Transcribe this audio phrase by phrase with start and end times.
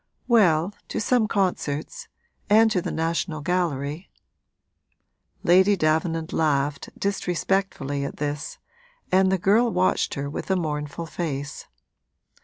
[0.27, 2.07] 'Well, to some concerts
[2.49, 4.09] and to the National Gallery.'
[5.43, 8.57] Lady Davenant laughed, disrespectfully, at this,
[9.11, 11.67] and the girl watched her with a mournful face.